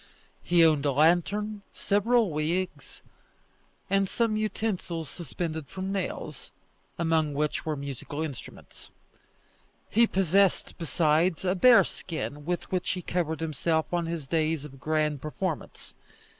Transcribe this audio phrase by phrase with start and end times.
[0.41, 3.03] He owned a lantern, several wigs,
[3.87, 6.49] and some utensils suspended from nails,
[6.97, 8.89] among which were musical instruments.
[9.91, 15.21] He possessed, besides, a bearskin with which he covered himself on his days of grand
[15.21, 15.93] performance.